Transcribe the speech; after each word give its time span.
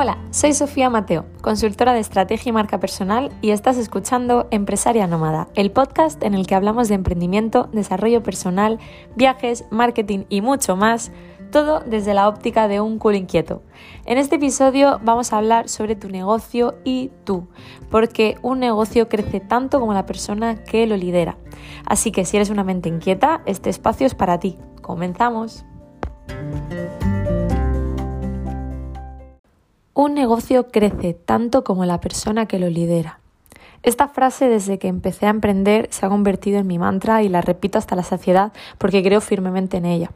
Hola, 0.00 0.16
soy 0.30 0.52
Sofía 0.52 0.90
Mateo, 0.90 1.26
consultora 1.40 1.92
de 1.92 1.98
estrategia 1.98 2.50
y 2.50 2.52
marca 2.52 2.78
personal 2.78 3.32
y 3.42 3.50
estás 3.50 3.76
escuchando 3.76 4.46
Empresaria 4.52 5.08
Nómada, 5.08 5.48
el 5.56 5.72
podcast 5.72 6.22
en 6.22 6.34
el 6.34 6.46
que 6.46 6.54
hablamos 6.54 6.86
de 6.86 6.94
emprendimiento, 6.94 7.68
desarrollo 7.72 8.22
personal, 8.22 8.78
viajes, 9.16 9.64
marketing 9.72 10.20
y 10.28 10.40
mucho 10.40 10.76
más, 10.76 11.10
todo 11.50 11.80
desde 11.80 12.14
la 12.14 12.28
óptica 12.28 12.68
de 12.68 12.80
un 12.80 13.00
cool 13.00 13.16
inquieto. 13.16 13.64
En 14.06 14.18
este 14.18 14.36
episodio 14.36 15.00
vamos 15.02 15.32
a 15.32 15.38
hablar 15.38 15.68
sobre 15.68 15.96
tu 15.96 16.08
negocio 16.08 16.76
y 16.84 17.10
tú, 17.24 17.48
porque 17.90 18.36
un 18.40 18.60
negocio 18.60 19.08
crece 19.08 19.40
tanto 19.40 19.80
como 19.80 19.94
la 19.94 20.06
persona 20.06 20.62
que 20.62 20.86
lo 20.86 20.96
lidera. 20.96 21.38
Así 21.84 22.12
que 22.12 22.24
si 22.24 22.36
eres 22.36 22.50
una 22.50 22.62
mente 22.62 22.88
inquieta, 22.88 23.42
este 23.46 23.68
espacio 23.68 24.06
es 24.06 24.14
para 24.14 24.38
ti. 24.38 24.58
Comenzamos. 24.80 25.64
Un 30.00 30.14
negocio 30.14 30.68
crece 30.68 31.12
tanto 31.12 31.64
como 31.64 31.84
la 31.84 32.00
persona 32.00 32.46
que 32.46 32.60
lo 32.60 32.70
lidera. 32.70 33.18
Esta 33.84 34.08
frase 34.08 34.48
desde 34.48 34.80
que 34.80 34.88
empecé 34.88 35.26
a 35.26 35.30
emprender 35.30 35.86
se 35.92 36.04
ha 36.04 36.08
convertido 36.08 36.58
en 36.58 36.66
mi 36.66 36.78
mantra 36.78 37.22
y 37.22 37.28
la 37.28 37.42
repito 37.42 37.78
hasta 37.78 37.94
la 37.94 38.02
saciedad 38.02 38.52
porque 38.76 39.04
creo 39.04 39.20
firmemente 39.20 39.76
en 39.76 39.86
ella. 39.86 40.10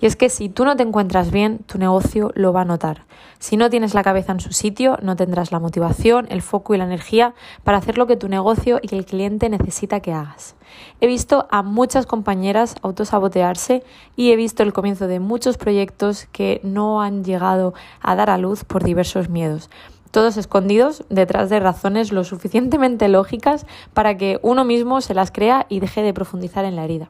Y 0.00 0.06
es 0.06 0.16
que 0.16 0.28
si 0.28 0.48
tú 0.48 0.64
no 0.64 0.74
te 0.74 0.82
encuentras 0.82 1.30
bien, 1.30 1.58
tu 1.58 1.78
negocio 1.78 2.32
lo 2.34 2.52
va 2.52 2.62
a 2.62 2.64
notar. 2.64 3.04
Si 3.38 3.56
no 3.56 3.70
tienes 3.70 3.94
la 3.94 4.02
cabeza 4.02 4.32
en 4.32 4.40
su 4.40 4.52
sitio, 4.52 4.98
no 5.00 5.14
tendrás 5.14 5.52
la 5.52 5.60
motivación, 5.60 6.26
el 6.28 6.42
foco 6.42 6.74
y 6.74 6.78
la 6.78 6.84
energía 6.84 7.34
para 7.62 7.78
hacer 7.78 7.98
lo 7.98 8.08
que 8.08 8.16
tu 8.16 8.28
negocio 8.28 8.80
y 8.82 8.92
el 8.96 9.04
cliente 9.04 9.48
necesita 9.48 10.00
que 10.00 10.12
hagas. 10.12 10.56
He 11.00 11.06
visto 11.06 11.46
a 11.52 11.62
muchas 11.62 12.06
compañeras 12.06 12.74
autosabotearse 12.82 13.84
y 14.16 14.32
he 14.32 14.36
visto 14.36 14.64
el 14.64 14.72
comienzo 14.72 15.06
de 15.06 15.20
muchos 15.20 15.56
proyectos 15.56 16.26
que 16.32 16.60
no 16.64 17.00
han 17.00 17.22
llegado 17.22 17.74
a 18.00 18.16
dar 18.16 18.28
a 18.28 18.38
luz 18.38 18.64
por 18.64 18.82
diversos 18.82 19.28
miedos 19.28 19.70
todos 20.14 20.36
escondidos 20.36 21.04
detrás 21.10 21.50
de 21.50 21.58
razones 21.58 22.12
lo 22.12 22.22
suficientemente 22.22 23.08
lógicas 23.08 23.66
para 23.94 24.16
que 24.16 24.38
uno 24.42 24.64
mismo 24.64 25.00
se 25.00 25.12
las 25.12 25.32
crea 25.32 25.66
y 25.68 25.80
deje 25.80 26.02
de 26.02 26.14
profundizar 26.14 26.64
en 26.64 26.76
la 26.76 26.84
herida. 26.84 27.08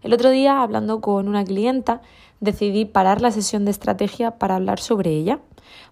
El 0.00 0.12
otro 0.12 0.30
día, 0.30 0.62
hablando 0.62 1.00
con 1.00 1.26
una 1.26 1.42
clienta, 1.44 2.02
decidí 2.38 2.84
parar 2.84 3.20
la 3.20 3.32
sesión 3.32 3.64
de 3.64 3.72
estrategia 3.72 4.38
para 4.38 4.54
hablar 4.54 4.78
sobre 4.78 5.10
ella. 5.10 5.40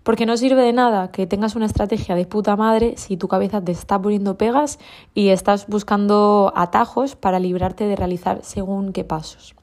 Porque 0.04 0.24
no 0.24 0.36
sirve 0.36 0.62
de 0.62 0.72
nada 0.72 1.10
que 1.10 1.26
tengas 1.26 1.56
una 1.56 1.66
estrategia 1.66 2.14
de 2.14 2.24
puta 2.24 2.54
madre 2.54 2.94
si 2.98 3.16
tu 3.16 3.26
cabeza 3.26 3.60
te 3.60 3.72
está 3.72 4.00
poniendo 4.00 4.38
pegas 4.38 4.78
y 5.14 5.30
estás 5.30 5.66
buscando 5.66 6.52
atajos 6.54 7.16
para 7.16 7.40
librarte 7.40 7.84
de 7.86 7.96
realizar 7.96 8.44
según 8.44 8.92
qué 8.92 9.02
pasos. 9.02 9.56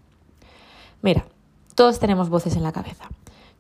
Mira, 1.01 1.25
todos 1.75 1.99
tenemos 1.99 2.27
voces 2.27 2.57
en 2.57 2.63
la 2.63 2.73
cabeza. 2.73 3.07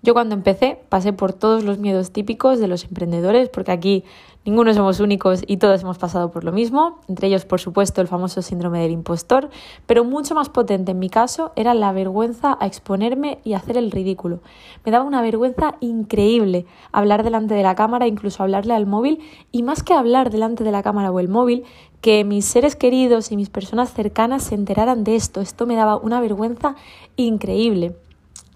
Yo 0.01 0.13
cuando 0.13 0.33
empecé 0.33 0.79
pasé 0.87 1.11
por 1.11 1.33
todos 1.33 1.65
los 1.65 1.77
miedos 1.77 2.11
típicos 2.11 2.61
de 2.61 2.69
los 2.69 2.85
emprendedores, 2.85 3.49
porque 3.49 3.73
aquí 3.73 4.05
ninguno 4.45 4.73
somos 4.73 5.01
únicos 5.01 5.43
y 5.45 5.57
todos 5.57 5.81
hemos 5.81 5.97
pasado 5.97 6.31
por 6.31 6.45
lo 6.45 6.53
mismo, 6.53 7.01
entre 7.09 7.27
ellos 7.27 7.43
por 7.43 7.59
supuesto 7.59 7.99
el 7.99 8.07
famoso 8.07 8.41
síndrome 8.41 8.79
del 8.79 8.91
impostor, 8.91 9.49
pero 9.87 10.05
mucho 10.05 10.35
más 10.35 10.47
potente 10.47 10.91
en 10.91 10.99
mi 10.99 11.09
caso 11.09 11.51
era 11.57 11.73
la 11.73 11.91
vergüenza 11.91 12.57
a 12.61 12.65
exponerme 12.65 13.39
y 13.43 13.55
hacer 13.55 13.75
el 13.75 13.91
ridículo. 13.91 14.39
Me 14.85 14.91
daba 14.93 15.03
una 15.03 15.21
vergüenza 15.21 15.75
increíble 15.81 16.65
hablar 16.93 17.25
delante 17.25 17.53
de 17.53 17.63
la 17.63 17.75
cámara, 17.75 18.07
incluso 18.07 18.41
hablarle 18.41 18.75
al 18.75 18.85
móvil, 18.85 19.19
y 19.51 19.63
más 19.63 19.83
que 19.83 19.93
hablar 19.93 20.29
delante 20.29 20.63
de 20.63 20.71
la 20.71 20.81
cámara 20.81 21.11
o 21.11 21.19
el 21.19 21.27
móvil, 21.27 21.65
que 21.99 22.23
mis 22.23 22.45
seres 22.45 22.77
queridos 22.77 23.33
y 23.33 23.35
mis 23.35 23.49
personas 23.49 23.91
cercanas 23.91 24.43
se 24.43 24.55
enteraran 24.55 25.03
de 25.03 25.17
esto. 25.17 25.41
Esto 25.41 25.65
me 25.65 25.75
daba 25.75 25.97
una 25.97 26.21
vergüenza 26.21 26.75
increíble. 27.17 27.97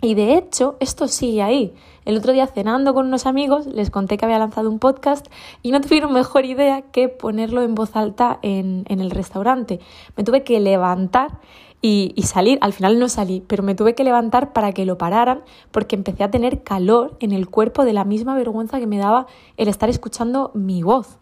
Y 0.03 0.15
de 0.15 0.35
hecho, 0.35 0.75
esto 0.81 1.07
sigue 1.07 1.41
ahí. 1.41 1.73
El 2.03 2.17
otro 2.17 2.33
día 2.33 2.45
cenando 2.45 2.93
con 2.93 3.07
unos 3.07 3.25
amigos 3.25 3.67
les 3.67 3.89
conté 3.89 4.17
que 4.17 4.25
había 4.25 4.37
lanzado 4.37 4.69
un 4.69 4.77
podcast 4.77 5.27
y 5.61 5.71
no 5.71 5.79
tuvieron 5.79 6.11
mejor 6.11 6.43
idea 6.43 6.81
que 6.81 7.07
ponerlo 7.07 7.61
en 7.61 7.73
voz 7.73 7.95
alta 7.95 8.37
en, 8.41 8.83
el 8.89 9.11
restaurante. 9.11 9.79
Me 10.17 10.25
tuve 10.25 10.43
que 10.43 10.59
levantar 10.59 11.39
y, 11.81 12.11
y, 12.17 12.23
salir. 12.23 12.57
Al 12.59 12.73
final 12.73 12.99
no 12.99 13.07
salí, 13.07 13.45
pero 13.47 13.63
me 13.63 13.75
tuve 13.75 13.95
que 13.95 14.03
levantar 14.03 14.51
para 14.51 14.73
que 14.73 14.85
lo 14.85 14.97
pararan 14.97 15.43
porque 15.71 15.95
empecé 15.95 16.25
a 16.25 16.31
tener 16.31 16.63
calor 16.63 17.15
en 17.21 17.31
el 17.31 17.47
cuerpo 17.47 17.85
de 17.85 17.93
la 17.93 18.03
misma 18.03 18.35
vergüenza 18.35 18.81
que 18.81 18.87
me 18.87 18.97
daba 18.97 19.27
el 19.55 19.69
estar 19.69 19.87
escuchando 19.87 20.51
mi 20.53 20.83
voz. 20.83 21.17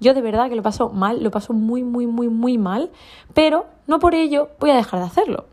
Yo 0.00 0.14
de 0.14 0.22
verdad 0.22 0.48
que 0.48 0.56
lo 0.56 0.62
paso 0.62 0.88
mal, 0.88 1.22
lo 1.22 1.30
paso 1.30 1.52
muy, 1.52 1.82
muy, 1.82 2.06
muy, 2.06 2.30
muy 2.30 2.56
mal, 2.56 2.92
pero 3.34 3.66
no 3.86 3.98
por 3.98 4.14
ello 4.14 4.48
voy 4.58 4.70
a 4.70 4.74
dejar 4.74 5.00
de 5.00 5.06
hacerlo. 5.06 5.51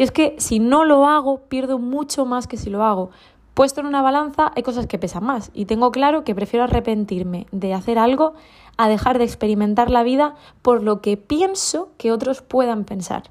Y 0.00 0.02
es 0.02 0.12
que 0.12 0.34
si 0.38 0.60
no 0.60 0.86
lo 0.86 1.06
hago, 1.06 1.40
pierdo 1.40 1.78
mucho 1.78 2.24
más 2.24 2.46
que 2.46 2.56
si 2.56 2.70
lo 2.70 2.84
hago. 2.84 3.10
Puesto 3.52 3.82
en 3.82 3.86
una 3.86 4.00
balanza, 4.00 4.50
hay 4.56 4.62
cosas 4.62 4.86
que 4.86 4.98
pesan 4.98 5.24
más 5.24 5.50
y 5.52 5.66
tengo 5.66 5.92
claro 5.92 6.24
que 6.24 6.34
prefiero 6.34 6.64
arrepentirme 6.64 7.46
de 7.52 7.74
hacer 7.74 7.98
algo 7.98 8.32
a 8.78 8.88
dejar 8.88 9.18
de 9.18 9.24
experimentar 9.24 9.90
la 9.90 10.02
vida 10.02 10.36
por 10.62 10.82
lo 10.82 11.02
que 11.02 11.18
pienso 11.18 11.90
que 11.98 12.12
otros 12.12 12.40
puedan 12.40 12.84
pensar. 12.86 13.24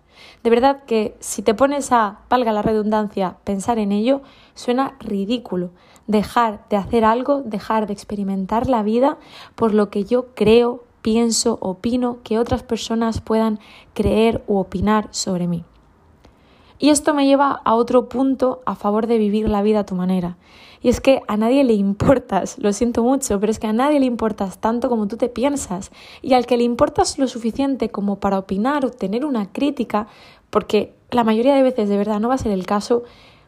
De 0.43 0.51
verdad 0.51 0.83
que 0.85 1.17
si 1.19 1.41
te 1.41 1.55
pones 1.55 1.91
a, 1.91 2.19
valga 2.29 2.53
la 2.53 2.61
redundancia, 2.61 3.37
pensar 3.45 3.79
en 3.79 3.91
ello, 3.91 4.21
suena 4.53 4.95
ridículo. 4.99 5.71
Dejar 6.05 6.69
de 6.69 6.77
hacer 6.77 7.03
algo, 7.03 7.41
dejar 7.41 7.87
de 7.87 7.93
experimentar 7.93 8.69
la 8.69 8.83
vida 8.83 9.17
por 9.55 9.73
lo 9.73 9.89
que 9.89 10.03
yo 10.03 10.35
creo, 10.35 10.83
pienso, 11.01 11.57
opino 11.61 12.19
que 12.23 12.37
otras 12.37 12.61
personas 12.61 13.21
puedan 13.21 13.57
creer 13.95 14.43
u 14.45 14.59
opinar 14.59 15.07
sobre 15.09 15.47
mí. 15.47 15.65
Y 16.79 16.89
esto 16.89 17.13
me 17.13 17.25
lleva 17.25 17.61
a 17.65 17.75
otro 17.75 18.07
punto 18.07 18.61
a 18.65 18.75
favor 18.75 19.05
de 19.05 19.17
vivir 19.17 19.49
la 19.49 19.61
vida 19.61 19.81
a 19.81 19.85
tu 19.85 19.95
manera. 19.95 20.37
Y 20.81 20.87
es 20.87 21.01
que 21.01 21.21
a 21.27 21.35
nadie 21.35 21.65
le 21.65 21.73
importas, 21.73 22.57
lo 22.57 22.71
siento 22.71 23.03
mucho, 23.03 23.37
pero 23.39 23.51
es 23.51 23.59
que 23.59 23.67
a 23.67 23.73
nadie 23.73 23.99
le 23.99 24.05
importas 24.05 24.59
tanto 24.59 24.87
como 24.87 25.07
tú 25.07 25.17
te 25.17 25.27
piensas. 25.27 25.91
Y 26.21 26.33
al 26.33 26.45
que 26.45 26.55
le 26.55 26.63
importas 26.63 27.19
lo 27.19 27.27
suficiente 27.27 27.89
como 27.89 28.21
para 28.21 28.39
opinar 28.39 28.85
o 28.85 28.91
tener 28.91 29.25
una 29.25 29.51
crítica, 29.51 30.07
porque 30.49 30.93
la 31.11 31.25
mayoría 31.25 31.53
de 31.53 31.63
veces 31.63 31.89
de 31.89 31.97
verdad 31.97 32.21
no 32.21 32.29
va 32.29 32.35
a 32.35 32.39
ser 32.39 32.53
el 32.53 32.65
caso, 32.65 33.03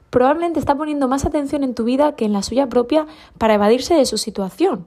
probablemente 0.09 0.59
está 0.59 0.75
poniendo 0.75 1.08
más 1.08 1.25
atención 1.25 1.63
en 1.63 1.74
tu 1.74 1.86
vida 1.86 2.18
que 2.18 2.25
en 2.25 2.34
la 2.34 2.44
suya 2.44 2.68
propia 2.68 3.08
para 3.38 3.53
evadirse 3.53 3.94
de 3.96 4.06
su 4.06 4.18
situación. 4.18 4.86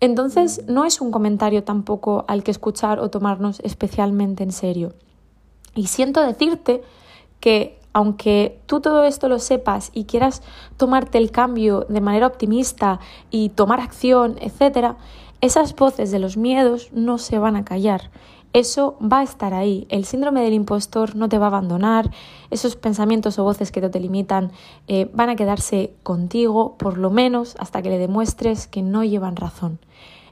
Entonces 0.00 0.64
no 0.68 0.84
es 0.84 1.00
un 1.00 1.10
comentario 1.10 1.64
tampoco 1.64 2.26
al 2.28 2.42
que 2.42 2.50
escuchar 2.50 3.00
o 3.00 3.08
tomarnos 3.08 3.60
especialmente 3.60 4.42
en 4.42 4.52
serio. 4.52 4.92
Y 5.74 5.86
siento 5.86 6.20
decirte 6.20 6.82
que 7.40 7.78
aunque 7.92 8.60
tú 8.66 8.80
todo 8.80 9.04
esto 9.04 9.28
lo 9.28 9.38
sepas 9.38 9.90
y 9.92 10.04
quieras 10.04 10.42
tomarte 10.76 11.18
el 11.18 11.30
cambio 11.30 11.86
de 11.88 12.00
manera 12.00 12.26
optimista 12.26 13.00
y 13.30 13.48
tomar 13.50 13.80
acción, 13.80 14.36
etc., 14.40 14.94
esas 15.40 15.74
voces 15.74 16.10
de 16.10 16.18
los 16.18 16.36
miedos 16.36 16.90
no 16.92 17.18
se 17.18 17.38
van 17.38 17.56
a 17.56 17.64
callar. 17.64 18.10
Eso 18.52 18.96
va 19.00 19.20
a 19.20 19.22
estar 19.22 19.54
ahí. 19.54 19.86
El 19.90 20.04
síndrome 20.04 20.42
del 20.42 20.54
impostor 20.54 21.14
no 21.14 21.28
te 21.28 21.38
va 21.38 21.46
a 21.46 21.48
abandonar. 21.48 22.10
Esos 22.50 22.74
pensamientos 22.76 23.38
o 23.38 23.44
voces 23.44 23.70
que 23.70 23.80
te 23.80 24.00
limitan 24.00 24.50
eh, 24.88 25.08
van 25.14 25.30
a 25.30 25.36
quedarse 25.36 25.94
contigo, 26.02 26.74
por 26.76 26.98
lo 26.98 27.10
menos 27.10 27.54
hasta 27.58 27.80
que 27.80 27.90
le 27.90 27.98
demuestres 27.98 28.66
que 28.66 28.82
no 28.82 29.04
llevan 29.04 29.36
razón. 29.36 29.78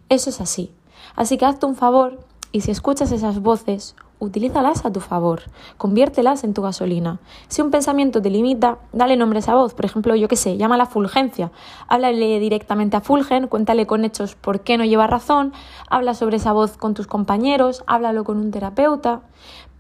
Eso 0.09 0.31
es 0.31 0.41
así. 0.41 0.73
Así 1.15 1.39
que 1.39 1.47
hazte 1.47 1.67
un 1.67 1.77
favor 1.77 2.19
y 2.51 2.63
si 2.63 2.71
escuchas 2.71 3.13
esas 3.13 3.41
voces, 3.41 3.95
utilízalas 4.21 4.85
a 4.85 4.93
tu 4.93 5.01
favor, 5.01 5.43
conviértelas 5.77 6.45
en 6.45 6.55
tu 6.55 6.63
gasolina. 6.63 7.21
Si 7.49 7.63
un 7.63 7.71
pensamiento 7.71 8.21
te 8.21 8.31
limita, 8.31 8.79
dale 8.93 9.17
nombre 9.17 9.39
a 9.39 9.41
esa 9.41 9.55
voz. 9.55 9.75
Por 9.75 9.85
ejemplo, 9.85 10.15
yo 10.17 10.29
qué 10.29 10.37
sé, 10.37 10.57
llámala 10.57 10.87
fulgencia. 10.87 11.53
Háblale 11.89 12.41
directamente 12.41 12.97
a 12.97 13.01
Fulgen, 13.01 13.49
cuéntale 13.49 13.87
con 13.87 14.05
hechos 14.05 14.35
por 14.35 14.61
qué 14.61 14.77
no 14.77 14.85
lleva 14.85 15.07
razón, 15.07 15.53
habla 15.89 16.15
sobre 16.15 16.37
esa 16.37 16.53
voz 16.53 16.77
con 16.77 16.95
tus 16.95 17.07
compañeros, 17.07 17.85
háblalo 17.87 18.25
con 18.25 18.39
un 18.39 18.51
terapeuta, 18.51 19.21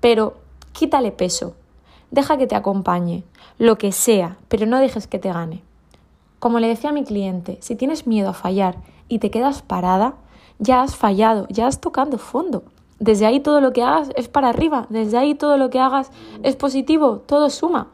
pero 0.01 0.35
quítale 0.73 1.13
peso. 1.13 1.55
Deja 2.11 2.39
que 2.39 2.47
te 2.47 2.55
acompañe, 2.55 3.25
lo 3.59 3.77
que 3.77 3.93
sea, 3.93 4.39
pero 4.49 4.67
no 4.67 4.79
dejes 4.79 5.07
que 5.07 5.19
te 5.19 5.33
gane. 5.33 5.63
Como 6.39 6.61
le 6.61 6.69
decía 6.69 6.91
a 6.91 6.93
mi 6.93 7.05
cliente, 7.05 7.59
si 7.61 7.75
tienes 7.75 8.07
miedo 8.07 8.31
a 8.31 8.35
fallar 8.35 8.77
y 9.09 9.19
te 9.19 9.31
quedas 9.31 9.63
parada, 9.63 10.15
ya 10.59 10.83
has 10.83 10.97
fallado, 10.97 11.47
ya 11.51 11.67
has 11.67 11.81
tocado 11.81 12.19
fondo. 12.19 12.63
Desde 13.01 13.27
ahí 13.27 13.41
todo 13.41 13.61
lo 13.61 13.73
que 13.73 13.83
hagas 13.83 14.11
es 14.17 14.29
para 14.29 14.49
arriba, 14.49 14.87
desde 14.91 15.19
ahí 15.19 15.35
todo 15.35 15.57
lo 15.57 15.71
que 15.71 15.79
hagas 15.79 16.11
es 16.43 16.57
positivo, 16.57 17.19
todo 17.27 17.49
suma. 17.49 17.89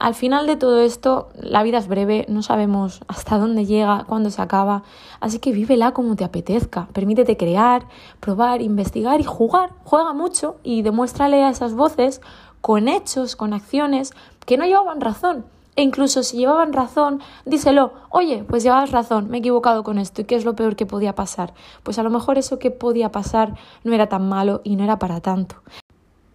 Al 0.00 0.16
final 0.16 0.48
de 0.48 0.56
todo 0.56 0.80
esto, 0.80 1.28
la 1.40 1.62
vida 1.62 1.78
es 1.78 1.86
breve, 1.86 2.26
no 2.28 2.42
sabemos 2.42 3.02
hasta 3.06 3.38
dónde 3.38 3.66
llega, 3.66 4.04
cuándo 4.08 4.30
se 4.30 4.42
acaba, 4.42 4.82
así 5.20 5.38
que 5.38 5.52
vívela 5.52 5.92
como 5.92 6.16
te 6.16 6.24
apetezca, 6.24 6.88
permítete 6.92 7.36
crear, 7.36 7.86
probar, 8.18 8.62
investigar 8.62 9.20
y 9.20 9.24
jugar, 9.24 9.70
juega 9.84 10.12
mucho 10.12 10.56
y 10.64 10.82
demuéstrale 10.82 11.44
a 11.44 11.50
esas 11.50 11.74
voces 11.74 12.20
con 12.60 12.88
hechos, 12.88 13.36
con 13.36 13.52
acciones 13.52 14.12
que 14.44 14.56
no 14.56 14.64
llevaban 14.64 15.00
razón, 15.00 15.44
e 15.74 15.82
incluso 15.82 16.22
si 16.22 16.36
llevaban 16.36 16.72
razón, 16.72 17.20
díselo, 17.46 17.92
oye, 18.10 18.44
pues 18.44 18.62
llevabas 18.62 18.90
razón, 18.90 19.28
me 19.30 19.38
he 19.38 19.40
equivocado 19.40 19.82
con 19.84 19.98
esto, 19.98 20.20
¿y 20.20 20.24
qué 20.24 20.34
es 20.34 20.44
lo 20.44 20.54
peor 20.54 20.76
que 20.76 20.86
podía 20.86 21.14
pasar? 21.14 21.54
Pues 21.82 21.98
a 21.98 22.02
lo 22.02 22.10
mejor 22.10 22.38
eso 22.38 22.58
que 22.58 22.70
podía 22.70 23.10
pasar 23.10 23.54
no 23.84 23.94
era 23.94 24.08
tan 24.08 24.28
malo 24.28 24.60
y 24.64 24.76
no 24.76 24.84
era 24.84 24.98
para 24.98 25.20
tanto. 25.20 25.56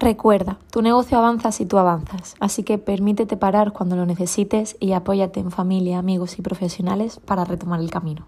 Recuerda, 0.00 0.58
tu 0.70 0.80
negocio 0.80 1.18
avanza 1.18 1.50
si 1.50 1.66
tú 1.66 1.76
avanzas, 1.78 2.36
así 2.38 2.62
que 2.62 2.78
permítete 2.78 3.36
parar 3.36 3.72
cuando 3.72 3.96
lo 3.96 4.06
necesites 4.06 4.76
y 4.78 4.92
apóyate 4.92 5.40
en 5.40 5.50
familia, 5.50 5.98
amigos 5.98 6.38
y 6.38 6.42
profesionales 6.42 7.20
para 7.24 7.44
retomar 7.44 7.80
el 7.80 7.90
camino. 7.90 8.26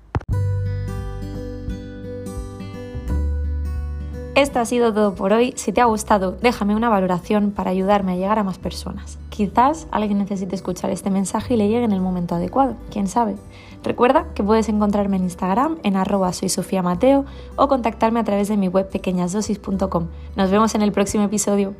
Esto 4.40 4.58
ha 4.58 4.64
sido 4.64 4.94
todo 4.94 5.14
por 5.14 5.34
hoy. 5.34 5.52
Si 5.56 5.70
te 5.70 5.82
ha 5.82 5.84
gustado, 5.84 6.32
déjame 6.40 6.74
una 6.74 6.88
valoración 6.88 7.50
para 7.50 7.72
ayudarme 7.72 8.12
a 8.12 8.16
llegar 8.16 8.38
a 8.38 8.42
más 8.42 8.56
personas. 8.56 9.18
Quizás 9.28 9.86
alguien 9.90 10.16
necesite 10.16 10.54
escuchar 10.54 10.90
este 10.90 11.10
mensaje 11.10 11.52
y 11.52 11.56
le 11.58 11.68
llegue 11.68 11.84
en 11.84 11.92
el 11.92 12.00
momento 12.00 12.36
adecuado, 12.36 12.74
quién 12.90 13.06
sabe. 13.06 13.36
Recuerda 13.84 14.28
que 14.34 14.42
puedes 14.42 14.70
encontrarme 14.70 15.18
en 15.18 15.24
Instagram 15.24 15.76
en 15.82 15.94
arroba 15.94 16.30
Mateo 16.82 17.26
o 17.56 17.68
contactarme 17.68 18.18
a 18.18 18.24
través 18.24 18.48
de 18.48 18.56
mi 18.56 18.68
web 18.68 18.88
pequeñasdosis.com. 18.88 20.06
Nos 20.36 20.50
vemos 20.50 20.74
en 20.74 20.80
el 20.80 20.92
próximo 20.92 21.24
episodio. 21.24 21.74